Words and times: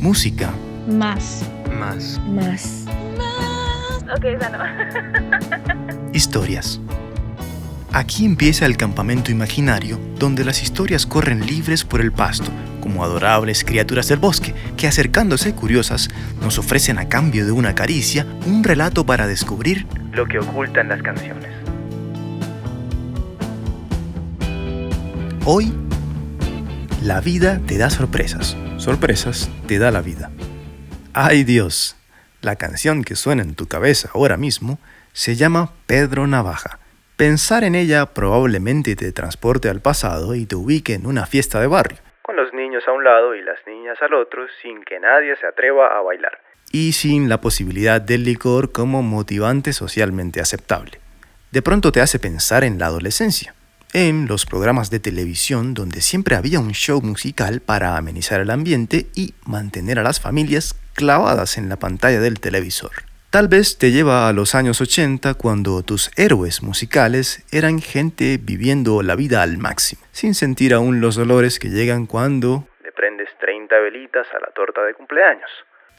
Música. 0.00 0.50
Más. 0.88 1.44
Más. 1.78 2.18
Más. 2.26 2.86
Ok, 4.16 4.24
esa 4.24 4.48
no. 4.48 6.12
Historias. 6.14 6.80
Aquí 7.92 8.24
empieza 8.24 8.64
el 8.64 8.78
campamento 8.78 9.30
imaginario, 9.30 10.00
donde 10.18 10.42
las 10.42 10.62
historias 10.62 11.04
corren 11.04 11.44
libres 11.44 11.84
por 11.84 12.00
el 12.00 12.12
pasto, 12.12 12.50
como 12.80 13.04
adorables 13.04 13.62
criaturas 13.62 14.08
del 14.08 14.20
bosque, 14.20 14.54
que 14.78 14.86
acercándose 14.88 15.54
curiosas, 15.54 16.08
nos 16.40 16.58
ofrecen 16.58 16.98
a 16.98 17.08
cambio 17.10 17.44
de 17.44 17.52
una 17.52 17.74
caricia 17.74 18.26
un 18.46 18.64
relato 18.64 19.04
para 19.04 19.26
descubrir 19.26 19.86
lo 20.12 20.26
que 20.26 20.38
ocultan 20.38 20.88
las 20.88 21.02
canciones. 21.02 21.50
Hoy, 25.44 25.74
la 27.02 27.20
vida 27.20 27.60
te 27.66 27.76
da 27.76 27.90
sorpresas. 27.90 28.56
Sorpresas 28.80 29.50
te 29.68 29.78
da 29.78 29.90
la 29.90 30.00
vida. 30.00 30.30
¡Ay 31.12 31.44
Dios! 31.44 31.98
La 32.40 32.56
canción 32.56 33.04
que 33.04 33.14
suena 33.14 33.42
en 33.42 33.54
tu 33.54 33.68
cabeza 33.68 34.08
ahora 34.14 34.38
mismo 34.38 34.78
se 35.12 35.34
llama 35.34 35.74
Pedro 35.86 36.26
Navaja. 36.26 36.78
Pensar 37.18 37.62
en 37.64 37.74
ella 37.74 38.06
probablemente 38.06 38.96
te 38.96 39.12
transporte 39.12 39.68
al 39.68 39.82
pasado 39.82 40.34
y 40.34 40.46
te 40.46 40.56
ubique 40.56 40.94
en 40.94 41.06
una 41.06 41.26
fiesta 41.26 41.60
de 41.60 41.66
barrio, 41.66 41.98
con 42.22 42.36
los 42.36 42.54
niños 42.54 42.82
a 42.88 42.92
un 42.92 43.04
lado 43.04 43.34
y 43.34 43.42
las 43.42 43.58
niñas 43.66 43.98
al 44.00 44.14
otro 44.14 44.46
sin 44.62 44.82
que 44.84 44.98
nadie 44.98 45.36
se 45.36 45.46
atreva 45.46 45.98
a 45.98 46.00
bailar, 46.00 46.40
y 46.72 46.92
sin 46.92 47.28
la 47.28 47.38
posibilidad 47.42 48.00
del 48.00 48.24
licor 48.24 48.72
como 48.72 49.02
motivante 49.02 49.74
socialmente 49.74 50.40
aceptable. 50.40 51.00
De 51.50 51.60
pronto 51.60 51.92
te 51.92 52.00
hace 52.00 52.18
pensar 52.18 52.64
en 52.64 52.78
la 52.78 52.86
adolescencia, 52.86 53.54
en 53.92 54.26
los 54.26 54.46
programas 54.46 54.90
de 54.90 55.00
televisión 55.00 55.74
donde 55.74 56.00
siempre 56.00 56.36
había 56.36 56.60
un 56.60 56.72
show 56.72 57.00
musical 57.02 57.60
para 57.60 57.96
amenizar 57.96 58.40
el 58.40 58.50
ambiente 58.50 59.06
y 59.14 59.34
mantener 59.44 59.98
a 59.98 60.02
las 60.02 60.20
familias 60.20 60.74
clavadas 60.94 61.58
en 61.58 61.68
la 61.68 61.76
pantalla 61.76 62.20
del 62.20 62.40
televisor. 62.40 62.92
Tal 63.30 63.46
vez 63.46 63.78
te 63.78 63.92
lleva 63.92 64.28
a 64.28 64.32
los 64.32 64.56
años 64.56 64.80
80 64.80 65.34
cuando 65.34 65.82
tus 65.82 66.10
héroes 66.16 66.62
musicales 66.62 67.44
eran 67.52 67.80
gente 67.80 68.38
viviendo 68.42 69.02
la 69.02 69.14
vida 69.14 69.42
al 69.42 69.56
máximo, 69.56 70.02
sin 70.10 70.34
sentir 70.34 70.74
aún 70.74 71.00
los 71.00 71.14
dolores 71.14 71.60
que 71.60 71.68
llegan 71.68 72.06
cuando 72.06 72.66
le 72.82 72.90
prendes 72.90 73.28
30 73.38 73.78
velitas 73.78 74.26
a 74.34 74.40
la 74.40 74.52
torta 74.52 74.82
de 74.82 74.94
cumpleaños. 74.94 75.48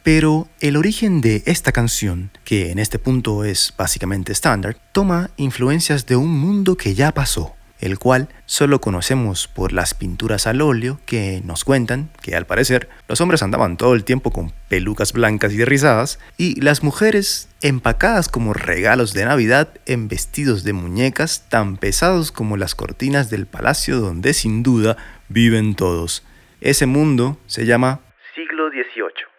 Pero 0.04 0.48
el 0.60 0.76
origen 0.78 1.22
de 1.22 1.44
esta 1.46 1.72
canción, 1.72 2.32
que 2.44 2.72
en 2.72 2.80
este 2.80 3.00
punto 3.00 3.46
es 3.46 3.74
básicamente 3.78 4.32
estándar, 4.32 4.76
toma 4.92 5.30
influencias 5.38 6.08
de 6.08 6.16
un 6.16 6.30
mundo 6.30 6.76
que 6.76 6.96
ya 6.96 7.12
pasó, 7.12 7.56
el 7.82 8.00
cual 8.00 8.30
solo 8.46 8.80
conocemos 8.80 9.48
por 9.48 9.74
las 9.74 9.94
pinturas 9.94 10.48
al 10.48 10.62
óleo 10.62 11.00
que 11.06 11.42
nos 11.44 11.64
cuentan 11.66 12.10
que 12.22 12.36
al 12.36 12.46
parecer 12.46 12.88
los 13.08 13.20
hombres 13.20 13.44
andaban 13.44 13.76
todo 13.76 13.96
el 13.96 14.04
tiempo 14.04 14.32
con 14.32 14.54
pelucas 14.70 15.14
blancas 15.14 15.54
y 15.54 15.66
rizadas 15.66 16.20
y 16.38 16.62
las 16.62 16.84
mujeres 16.84 17.50
empacadas 17.62 18.30
como 18.30 18.54
regalos 18.54 19.14
de 19.14 19.26
Navidad 19.26 19.74
en 19.86 20.08
vestidos 20.08 20.64
de 20.64 20.74
muñecas 20.74 21.50
tan 21.50 21.78
pesados 21.78 22.32
como 22.32 22.56
las 22.56 22.76
cortinas 22.76 23.30
del 23.30 23.48
palacio 23.48 24.00
donde 24.00 24.34
sin 24.34 24.64
duda 24.64 24.96
viven 25.28 25.76
todos. 25.76 26.24
Ese 26.62 26.86
mundo 26.86 27.38
se 27.48 27.66
llama 27.66 28.02
siglo 28.36 28.70
XVIII. 28.70 29.32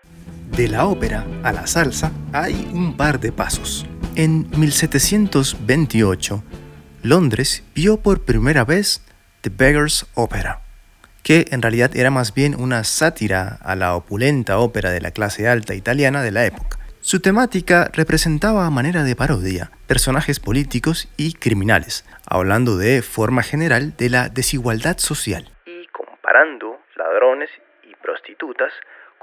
De 0.57 0.69
la 0.69 0.87
ópera 0.87 1.25
a 1.45 1.53
la 1.53 1.67
salsa 1.67 2.13
hay 2.33 2.69
un 2.73 2.97
par 2.97 3.21
de 3.21 3.33
pasos. 3.33 3.87
En 4.17 4.51
1728, 4.59 6.45
Londres 7.05 7.65
vio 7.75 7.97
por 7.97 8.25
primera 8.25 8.65
vez 8.65 9.05
The 9.41 9.51
Beggar's 9.51 10.07
Opera, 10.15 10.61
que 11.25 11.47
en 11.51 11.61
realidad 11.61 11.97
era 11.97 12.13
más 12.13 12.33
bien 12.33 12.55
una 12.55 12.85
sátira 12.85 13.59
a 13.61 13.75
la 13.75 13.97
opulenta 13.97 14.59
ópera 14.59 14.91
de 14.91 15.01
la 15.01 15.11
clase 15.11 15.49
alta 15.49 15.75
italiana 15.75 16.23
de 16.23 16.31
la 16.31 16.47
época. 16.47 16.79
Su 17.01 17.19
temática 17.19 17.91
representaba 17.93 18.67
a 18.67 18.71
manera 18.71 19.03
de 19.03 19.17
parodia 19.17 19.73
personajes 19.89 20.39
políticos 20.39 21.09
y 21.17 21.33
criminales, 21.33 22.05
hablando 22.25 22.77
de 22.77 23.03
forma 23.03 23.43
general 23.43 23.97
de 23.97 24.09
la 24.09 24.29
desigualdad 24.29 24.99
social 24.99 25.51
y 25.67 25.89
comparando 25.89 26.79
ladrones 26.95 27.51
y 27.83 27.97
prostitutas 27.97 28.73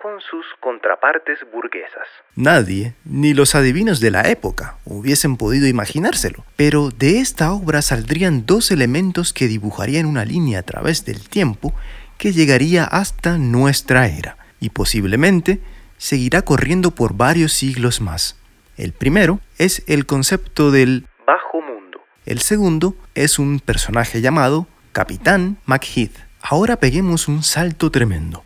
con 0.01 0.19
sus 0.21 0.45
contrapartes 0.59 1.39
burguesas. 1.51 2.07
Nadie, 2.35 2.93
ni 3.03 3.33
los 3.33 3.53
adivinos 3.55 3.99
de 3.99 4.11
la 4.11 4.29
época, 4.29 4.77
hubiesen 4.85 5.35
podido 5.37 5.67
imaginárselo, 5.67 6.45
pero 6.55 6.89
de 6.89 7.19
esta 7.19 7.51
obra 7.51 7.81
saldrían 7.81 8.45
dos 8.45 8.71
elementos 8.71 9.33
que 9.33 9.47
dibujarían 9.47 10.05
una 10.05 10.25
línea 10.25 10.59
a 10.59 10.63
través 10.63 11.05
del 11.05 11.27
tiempo 11.27 11.73
que 12.17 12.31
llegaría 12.31 12.85
hasta 12.85 13.37
nuestra 13.37 14.07
era, 14.07 14.37
y 14.59 14.69
posiblemente 14.69 15.59
seguirá 15.97 16.41
corriendo 16.43 16.91
por 16.91 17.15
varios 17.15 17.53
siglos 17.53 18.01
más. 18.01 18.39
El 18.77 18.93
primero 18.93 19.39
es 19.57 19.83
el 19.87 20.05
concepto 20.05 20.71
del 20.71 21.07
bajo 21.27 21.61
mundo. 21.61 21.99
El 22.25 22.39
segundo 22.39 22.95
es 23.15 23.37
un 23.37 23.59
personaje 23.59 24.21
llamado 24.21 24.67
Capitán 24.93 25.57
McHeath. 25.65 26.15
Ahora 26.41 26.77
peguemos 26.77 27.27
un 27.27 27.43
salto 27.43 27.91
tremendo 27.91 28.43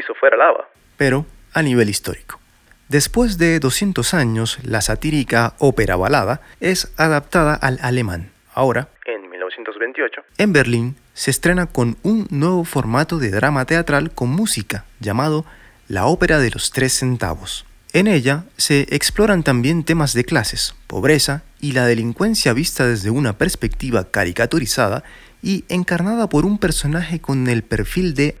piso 0.00 0.14
fuera 0.14 0.36
lava. 0.36 0.68
Pero 0.96 1.26
a 1.52 1.62
nivel 1.62 1.88
histórico. 1.88 2.40
Después 2.88 3.38
de 3.38 3.60
200 3.60 4.14
años, 4.14 4.58
la 4.62 4.80
satírica 4.80 5.54
ópera 5.58 5.96
balada 5.96 6.40
es 6.60 6.92
adaptada 6.96 7.54
al 7.54 7.78
alemán. 7.82 8.30
Ahora, 8.54 8.88
en 9.04 9.28
1928, 9.28 10.22
en 10.38 10.52
Berlín 10.52 10.96
se 11.14 11.30
estrena 11.30 11.66
con 11.66 11.98
un 12.02 12.26
nuevo 12.30 12.64
formato 12.64 13.18
de 13.18 13.30
drama 13.30 13.64
teatral 13.64 14.10
con 14.12 14.30
música 14.30 14.84
llamado 15.00 15.44
La 15.86 16.06
Ópera 16.06 16.38
de 16.38 16.50
los 16.50 16.72
Tres 16.72 16.94
Centavos. 16.94 17.66
En 17.92 18.06
ella 18.06 18.44
se 18.56 18.86
exploran 18.94 19.42
también 19.42 19.84
temas 19.84 20.14
de 20.14 20.24
clases, 20.24 20.74
pobreza 20.86 21.42
y 21.60 21.72
la 21.72 21.86
delincuencia 21.86 22.52
vista 22.52 22.86
desde 22.86 23.10
una 23.10 23.36
perspectiva 23.36 24.10
caricaturizada 24.10 25.04
y 25.42 25.64
encarnada 25.68 26.28
por 26.28 26.44
un 26.44 26.58
personaje 26.58 27.20
con 27.20 27.48
el 27.48 27.62
perfil 27.62 28.14
de. 28.14 28.36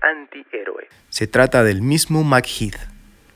Se 1.20 1.26
trata 1.26 1.64
del 1.64 1.82
mismo 1.82 2.24
McHeath, 2.24 2.78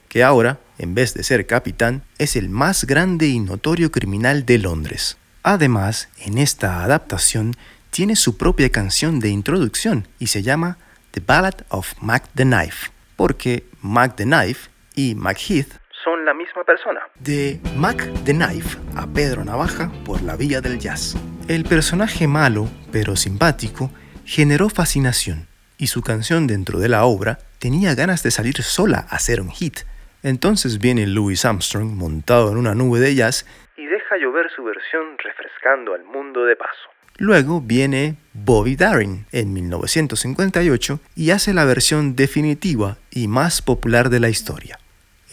que 0.08 0.24
ahora, 0.24 0.58
en 0.78 0.94
vez 0.94 1.12
de 1.12 1.22
ser 1.22 1.46
capitán, 1.46 2.02
es 2.16 2.34
el 2.34 2.48
más 2.48 2.86
grande 2.86 3.26
y 3.26 3.38
notorio 3.40 3.92
criminal 3.92 4.46
de 4.46 4.56
Londres. 4.56 5.18
Además, 5.42 6.08
en 6.16 6.38
esta 6.38 6.82
adaptación 6.82 7.52
tiene 7.90 8.16
su 8.16 8.38
propia 8.38 8.72
canción 8.72 9.20
de 9.20 9.28
introducción 9.28 10.08
y 10.18 10.28
se 10.28 10.42
llama 10.42 10.78
The 11.10 11.20
Ballad 11.20 11.56
of 11.68 11.92
Mac 12.00 12.26
the 12.34 12.44
Knife, 12.44 12.90
porque 13.16 13.64
Mac 13.82 14.16
the 14.16 14.24
Knife 14.24 14.70
y 14.94 15.14
McHeath 15.14 15.78
son 16.02 16.24
la 16.24 16.32
misma 16.32 16.64
persona. 16.64 17.00
De 17.18 17.60
Mac 17.76 18.10
the 18.24 18.32
Knife 18.32 18.78
a 18.96 19.06
Pedro 19.06 19.44
Navaja 19.44 19.92
por 20.06 20.22
la 20.22 20.36
vía 20.36 20.62
del 20.62 20.78
jazz. 20.78 21.18
El 21.48 21.64
personaje 21.64 22.26
malo, 22.28 22.66
pero 22.90 23.14
simpático, 23.14 23.90
generó 24.24 24.70
fascinación 24.70 25.48
y 25.84 25.86
su 25.86 26.00
canción 26.00 26.46
dentro 26.46 26.78
de 26.78 26.88
la 26.88 27.04
obra 27.04 27.40
tenía 27.58 27.94
ganas 27.94 28.22
de 28.22 28.30
salir 28.30 28.62
sola 28.62 29.06
a 29.10 29.16
hacer 29.16 29.42
un 29.42 29.50
hit. 29.50 29.80
Entonces 30.22 30.78
viene 30.78 31.06
Louis 31.06 31.44
Armstrong 31.44 31.92
montado 31.92 32.50
en 32.50 32.56
una 32.56 32.74
nube 32.74 33.00
de 33.00 33.14
jazz 33.14 33.44
y 33.76 33.84
deja 33.84 34.16
llover 34.16 34.50
su 34.56 34.64
versión 34.64 35.18
refrescando 35.18 35.92
al 35.92 36.02
mundo 36.04 36.46
de 36.46 36.56
paso. 36.56 36.88
Luego 37.18 37.60
viene 37.60 38.16
Bobby 38.32 38.76
Darin 38.76 39.26
en 39.30 39.52
1958 39.52 41.00
y 41.16 41.32
hace 41.32 41.52
la 41.52 41.66
versión 41.66 42.16
definitiva 42.16 42.96
y 43.10 43.28
más 43.28 43.60
popular 43.60 44.08
de 44.08 44.20
la 44.20 44.30
historia. 44.30 44.78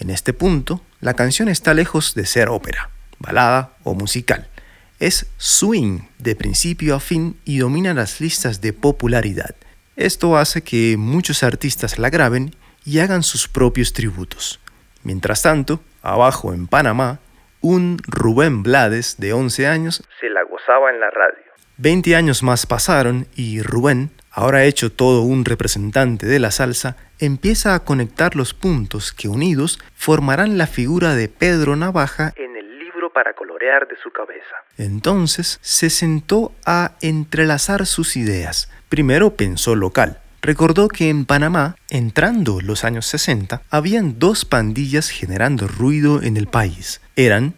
En 0.01 0.09
este 0.09 0.33
punto, 0.33 0.81
la 0.99 1.13
canción 1.13 1.47
está 1.47 1.73
lejos 1.73 2.13
de 2.13 2.25
ser 2.25 2.49
ópera, 2.49 2.89
balada 3.19 3.77
o 3.85 3.93
musical. 3.93 4.49
Es 4.99 5.31
swing 5.37 6.01
de 6.19 6.35
principio 6.35 6.93
a 6.95 6.99
fin 6.99 7.37
y 7.45 7.59
domina 7.59 7.93
las 7.93 8.19
listas 8.19 8.59
de 8.59 8.73
popularidad. 8.73 9.55
Esto 10.01 10.35
hace 10.35 10.63
que 10.63 10.95
muchos 10.97 11.43
artistas 11.43 11.99
la 11.99 12.09
graben 12.09 12.55
y 12.83 12.97
hagan 12.97 13.21
sus 13.21 13.47
propios 13.47 13.93
tributos. 13.93 14.59
Mientras 15.03 15.43
tanto, 15.43 15.79
abajo 16.01 16.53
en 16.53 16.65
Panamá, 16.65 17.19
un 17.61 17.99
Rubén 18.07 18.63
Blades 18.63 19.17
de 19.19 19.33
11 19.33 19.67
años 19.67 20.03
se 20.19 20.27
la 20.31 20.41
gozaba 20.41 20.89
en 20.89 20.99
la 20.99 21.11
radio. 21.11 21.43
20 21.77 22.15
años 22.15 22.41
más 22.41 22.65
pasaron 22.65 23.27
y 23.35 23.61
Rubén, 23.61 24.09
ahora 24.31 24.65
hecho 24.65 24.91
todo 24.91 25.21
un 25.21 25.45
representante 25.45 26.25
de 26.25 26.39
la 26.39 26.49
salsa, 26.49 26.97
empieza 27.19 27.75
a 27.75 27.83
conectar 27.83 28.35
los 28.35 28.55
puntos 28.55 29.13
que 29.13 29.27
unidos 29.27 29.79
formarán 29.93 30.57
la 30.57 30.65
figura 30.65 31.13
de 31.13 31.29
Pedro 31.29 31.75
Navaja 31.75 32.33
en 32.37 32.50
para 33.13 33.33
colorear 33.33 33.87
de 33.87 33.95
su 34.01 34.11
cabeza. 34.11 34.55
Entonces 34.77 35.59
se 35.61 35.89
sentó 35.89 36.53
a 36.65 36.93
entrelazar 37.01 37.85
sus 37.85 38.15
ideas, 38.15 38.69
Primero 38.91 39.37
pensó 39.37 39.73
local. 39.73 40.19
Recordó 40.41 40.89
que 40.89 41.07
en 41.07 41.23
Panamá, 41.23 41.77
entrando 41.89 42.59
los 42.59 42.83
años 42.83 43.05
60, 43.05 43.61
habían 43.69 44.19
dos 44.19 44.43
pandillas 44.43 45.07
generando 45.07 45.65
ruido 45.65 46.21
en 46.21 46.35
el 46.35 46.47
país. 46.47 46.99
Eran 47.15 47.53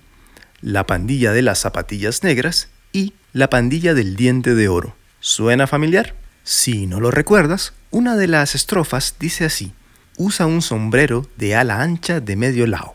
la 0.62 0.86
pandilla 0.86 1.32
de 1.32 1.42
las 1.42 1.58
zapatillas 1.58 2.22
negras 2.22 2.70
y 2.92 3.16
la 3.32 3.50
pandilla 3.50 3.96
del 3.96 4.16
diente 4.16 4.54
de 4.54 4.68
oro. 4.68 4.96
¿Suena 5.22 5.66
familiar? 5.66 6.14
Si 6.44 6.86
no 6.86 7.00
lo 7.00 7.10
recuerdas, 7.10 7.74
una 7.90 8.16
de 8.16 8.28
las 8.28 8.54
estrofas 8.54 9.16
dice 9.18 9.46
así. 9.46 9.74
usa 10.18 10.46
un 10.46 10.62
sombrero 10.62 11.26
de 11.36 11.56
ala 11.56 11.82
ancha 11.82 12.20
de 12.20 12.36
medio 12.36 12.68
lado 12.68 12.94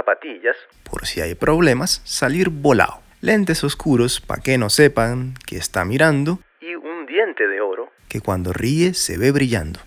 zapatillas, 0.00 0.56
por 0.82 1.06
si 1.06 1.20
hay 1.20 1.34
problemas, 1.34 2.00
salir 2.04 2.48
volado. 2.48 3.00
Lentes 3.20 3.62
oscuros 3.64 4.20
para 4.20 4.40
que 4.40 4.56
no 4.56 4.70
sepan 4.70 5.34
que 5.46 5.58
está 5.58 5.84
mirando 5.84 6.40
y 6.60 6.74
un 6.74 7.04
diente 7.06 7.46
de 7.46 7.60
oro 7.60 7.90
que 8.08 8.22
cuando 8.22 8.52
ríe 8.52 8.94
se 8.94 9.18
ve 9.18 9.30
brillando. 9.30 9.78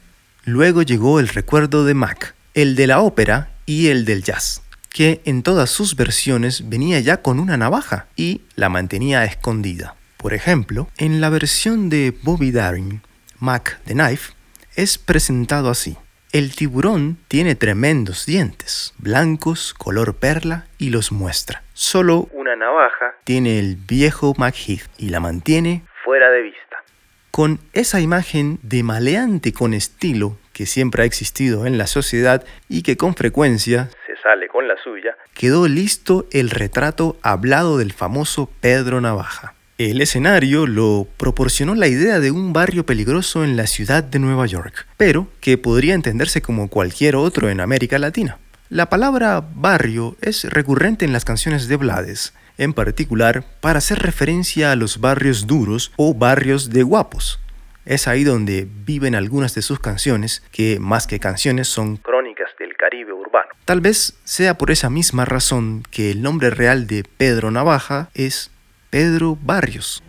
Luego 0.46 0.84
llegó 0.84 1.20
el 1.20 1.28
recuerdo 1.28 1.84
de 1.84 1.96
Mac, 1.96 2.36
el 2.54 2.76
de 2.76 2.88
la 2.88 3.02
ópera 3.02 3.50
y 3.66 3.88
el 3.88 4.06
del 4.06 4.24
jazz, 4.24 4.62
que 4.90 5.22
en 5.26 5.42
todas 5.42 5.72
sus 5.72 5.96
versiones 5.96 6.70
venía 6.70 7.00
ya 7.00 7.22
con 7.22 7.40
una 7.40 7.58
navaja 7.58 8.08
y 8.16 8.42
la 8.56 8.70
mantenía 8.70 9.26
escondida. 9.26 9.96
Por 10.18 10.34
ejemplo, 10.34 10.88
en 10.98 11.20
la 11.20 11.30
versión 11.30 11.90
de 11.90 12.16
Bobby 12.22 12.52
Darin, 12.52 13.02
Mac 13.40 13.80
the 13.86 13.94
Knife, 13.94 14.34
es 14.76 14.98
presentado 14.98 15.70
así. 15.70 15.98
El 16.34 16.56
tiburón 16.56 17.20
tiene 17.28 17.54
tremendos 17.54 18.26
dientes, 18.26 18.96
blancos, 18.98 19.76
color 19.76 20.16
perla, 20.16 20.66
y 20.80 20.90
los 20.90 21.12
muestra. 21.12 21.62
Solo 21.74 22.28
una 22.32 22.56
navaja 22.56 23.14
tiene 23.24 23.60
el 23.60 23.76
viejo 23.76 24.34
McHeath 24.36 24.90
y 24.98 25.10
la 25.10 25.20
mantiene 25.20 25.84
fuera 26.04 26.32
de 26.32 26.42
vista. 26.42 26.84
Con 27.30 27.60
esa 27.74 28.02
imagen 28.02 28.58
de 28.64 28.82
maleante 28.82 29.54
con 29.54 29.76
estilo 29.76 30.36
que 30.54 30.66
siempre 30.66 31.04
ha 31.04 31.06
existido 31.06 31.68
en 31.68 31.78
la 31.78 31.86
sociedad 31.86 32.44
y 32.68 32.82
que 32.82 32.98
con 32.98 33.14
frecuencia 33.14 33.92
se 34.08 34.16
sale 34.16 34.48
con 34.48 34.68
la 34.68 34.76
suya, 34.78 35.16
quedó 35.36 35.68
listo 35.68 36.26
el 36.32 36.50
retrato 36.50 37.16
hablado 37.22 37.78
del 37.78 37.94
famoso 37.94 38.50
Pedro 38.60 39.02
Navaja. 39.02 39.54
El 39.90 40.00
escenario 40.00 40.66
lo 40.66 41.10
proporcionó 41.18 41.76
la 41.76 41.90
idea 41.90 42.22
de 42.22 42.32
un 42.32 42.54
barrio 42.54 42.86
peligroso 42.86 43.44
en 43.44 43.58
la 43.58 43.68
ciudad 43.68 44.02
de 44.02 44.18
Nueva 44.18 44.46
York, 44.46 44.88
pero 44.96 45.28
que 45.42 45.58
podría 45.58 45.94
entenderse 45.94 46.42
como 46.42 46.70
cualquier 46.70 47.18
otro 47.18 47.50
en 47.50 47.60
América 47.60 48.00
Latina. 48.00 48.38
La 48.70 48.90
palabra 48.90 49.44
barrio 49.54 50.16
es 50.22 50.46
recurrente 50.46 51.04
en 51.04 51.12
las 51.12 51.26
canciones 51.26 51.68
de 51.68 51.76
Blades, 51.76 52.34
en 52.58 52.72
particular 52.72 53.44
para 53.60 53.80
hacer 53.80 54.00
referencia 54.00 54.72
a 54.72 54.78
los 54.78 55.02
barrios 55.02 55.48
duros 55.48 55.92
o 55.98 56.14
barrios 56.14 56.70
de 56.70 56.84
guapos. 56.84 57.42
Es 57.86 58.08
ahí 58.08 58.24
donde 58.24 58.66
viven 58.86 59.16
algunas 59.16 59.54
de 59.54 59.64
sus 59.64 59.80
canciones, 59.82 60.44
que 60.54 60.80
más 60.80 61.08
que 61.08 61.20
canciones 61.20 61.68
son 61.68 61.98
crónicas 61.98 62.52
del 62.58 62.78
Caribe 62.78 63.12
urbano. 63.12 63.50
Tal 63.66 63.82
vez 63.82 64.18
sea 64.24 64.58
por 64.58 64.72
esa 64.72 64.90
misma 64.90 65.26
razón 65.26 65.84
que 65.92 66.12
el 66.12 66.22
nombre 66.22 66.52
real 66.52 66.88
de 66.88 67.04
Pedro 67.04 67.52
Navaja 67.52 68.10
es 68.14 68.53
Pedro 68.94 69.40
Barrios. 69.42 70.04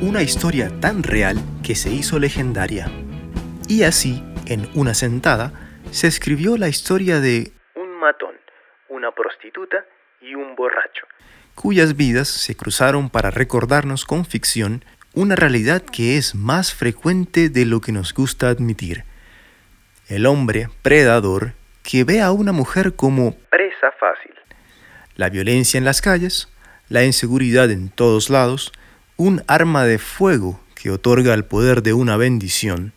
Una 0.00 0.22
historia 0.22 0.70
tan 0.80 1.02
real 1.02 1.36
que 1.64 1.74
se 1.74 1.90
hizo 1.90 2.20
legendaria. 2.20 2.86
Y 3.66 3.82
así, 3.82 4.22
en 4.46 4.68
una 4.76 4.94
sentada, 4.94 5.52
se 5.90 6.06
escribió 6.06 6.56
la 6.56 6.68
historia 6.68 7.18
de 7.18 7.50
un 7.74 7.98
matón, 7.98 8.36
una 8.88 9.10
prostituta 9.10 9.84
y 10.20 10.36
un 10.36 10.54
borracho, 10.54 11.08
cuyas 11.56 11.96
vidas 11.96 12.28
se 12.28 12.54
cruzaron 12.54 13.10
para 13.10 13.32
recordarnos 13.32 14.04
con 14.04 14.24
ficción 14.24 14.84
una 15.12 15.34
realidad 15.34 15.82
que 15.82 16.16
es 16.16 16.36
más 16.36 16.72
frecuente 16.72 17.48
de 17.48 17.66
lo 17.66 17.80
que 17.80 17.90
nos 17.90 18.14
gusta 18.14 18.48
admitir. 18.48 19.02
El 20.08 20.26
hombre 20.26 20.68
predador 20.82 21.54
que 21.82 22.04
ve 22.04 22.22
a 22.22 22.30
una 22.30 22.52
mujer 22.52 22.94
como 22.94 23.34
presa 23.50 23.90
fácil. 23.98 24.36
La 25.16 25.30
violencia 25.30 25.78
en 25.78 25.84
las 25.84 26.00
calles, 26.00 26.48
la 26.90 27.04
inseguridad 27.04 27.70
en 27.70 27.88
todos 27.88 28.30
lados, 28.30 28.72
un 29.16 29.42
arma 29.46 29.84
de 29.84 29.98
fuego 29.98 30.60
que 30.74 30.90
otorga 30.90 31.32
el 31.34 31.44
poder 31.44 31.82
de 31.82 31.92
una 31.92 32.16
bendición, 32.16 32.92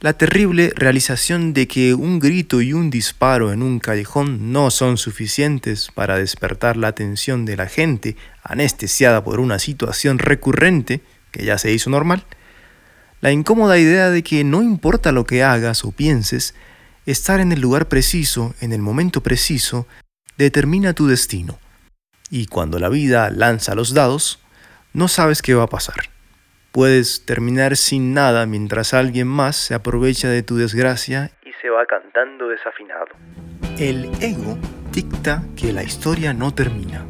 la 0.00 0.12
terrible 0.12 0.72
realización 0.76 1.52
de 1.52 1.66
que 1.66 1.94
un 1.94 2.20
grito 2.20 2.60
y 2.62 2.72
un 2.72 2.88
disparo 2.88 3.52
en 3.52 3.62
un 3.62 3.80
callejón 3.80 4.52
no 4.52 4.70
son 4.70 4.96
suficientes 4.96 5.88
para 5.92 6.18
despertar 6.18 6.76
la 6.76 6.88
atención 6.88 7.44
de 7.44 7.56
la 7.56 7.66
gente 7.66 8.16
anestesiada 8.44 9.24
por 9.24 9.40
una 9.40 9.58
situación 9.58 10.18
recurrente 10.18 11.00
que 11.32 11.44
ya 11.44 11.58
se 11.58 11.72
hizo 11.72 11.90
normal, 11.90 12.24
la 13.20 13.32
incómoda 13.32 13.76
idea 13.78 14.10
de 14.10 14.22
que 14.22 14.44
no 14.44 14.62
importa 14.62 15.10
lo 15.10 15.26
que 15.26 15.42
hagas 15.42 15.84
o 15.84 15.90
pienses, 15.90 16.54
estar 17.06 17.40
en 17.40 17.50
el 17.50 17.60
lugar 17.60 17.88
preciso, 17.88 18.54
en 18.60 18.72
el 18.72 18.82
momento 18.82 19.20
preciso, 19.20 19.88
determina 20.36 20.92
tu 20.92 21.08
destino 21.08 21.58
y 22.32 22.46
cuando 22.46 22.78
la 22.78 22.88
vida 22.88 23.30
lanza 23.30 23.74
los 23.74 23.92
dados, 23.92 24.40
no 24.94 25.06
sabes 25.06 25.42
qué 25.42 25.52
va 25.52 25.64
a 25.64 25.68
pasar. 25.68 25.96
Puedes 26.72 27.26
terminar 27.26 27.76
sin 27.76 28.14
nada 28.14 28.46
mientras 28.46 28.94
alguien 28.94 29.28
más 29.28 29.54
se 29.54 29.74
aprovecha 29.74 30.30
de 30.30 30.42
tu 30.42 30.56
desgracia 30.56 31.30
y 31.44 31.50
se 31.60 31.68
va 31.68 31.84
cantando 31.84 32.48
desafinado. 32.48 33.08
El 33.78 34.10
ego 34.22 34.56
dicta 34.92 35.44
que 35.54 35.74
la 35.74 35.82
historia 35.82 36.32
no 36.32 36.54
termina. 36.54 37.04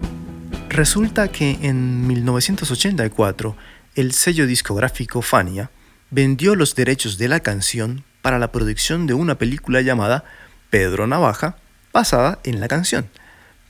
Resulta 0.68 1.28
que 1.28 1.56
en 1.62 2.04
1984 2.08 3.56
el 3.94 4.10
sello 4.14 4.48
discográfico 4.48 5.22
Fania 5.22 5.70
vendió 6.10 6.56
los 6.56 6.74
derechos 6.74 7.16
de 7.16 7.28
la 7.28 7.38
canción 7.38 8.02
para 8.22 8.40
la 8.40 8.50
producción 8.50 9.06
de 9.06 9.14
una 9.14 9.36
película 9.36 9.82
llamada 9.82 10.24
Pedro 10.68 11.06
Navaja, 11.06 11.58
basada 11.92 12.40
en 12.42 12.58
la 12.58 12.66
canción. 12.66 13.08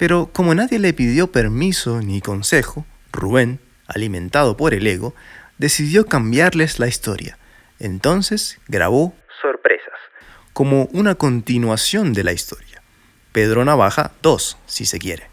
Pero 0.03 0.31
como 0.33 0.53
nadie 0.53 0.81
le 0.81 0.93
pidió 0.95 1.31
permiso 1.31 2.01
ni 2.01 2.21
consejo, 2.21 2.85
Rubén, 3.13 3.61
alimentado 3.87 4.57
por 4.57 4.75
el 4.75 4.85
ego, 4.89 5.15
decidió 5.59 6.07
cambiarles 6.07 6.81
la 6.81 6.89
historia. 6.89 7.39
Entonces 7.79 8.59
grabó 8.67 9.15
Sorpresas, 9.41 10.01
como 10.55 10.87
una 10.87 11.15
continuación 11.15 12.15
de 12.15 12.25
la 12.25 12.33
historia. 12.33 12.83
Pedro 13.31 13.65
Navaja 13.65 14.11
2, 14.23 14.59
si 14.67 14.87
se 14.87 14.99
quiere. 14.99 15.29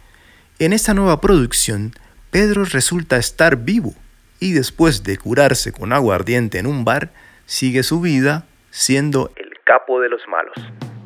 En 0.60 0.72
esta 0.72 0.94
nueva 0.94 1.20
producción, 1.20 1.94
Pedro 2.30 2.64
resulta 2.64 3.18
estar 3.18 3.56
vivo 3.56 3.96
y 4.40 4.54
después 4.54 5.02
de 5.02 5.18
curarse 5.18 5.72
con 5.72 5.94
agua 5.94 6.14
ardiente 6.14 6.60
en 6.60 6.68
un 6.68 6.86
bar, 6.86 7.10
sigue 7.48 7.82
su 7.82 8.02
vida 8.02 8.46
siendo 8.70 9.32
el 9.36 9.50
capo 9.66 10.00
de 10.00 10.10
los 10.10 10.22
malos. 10.28 10.99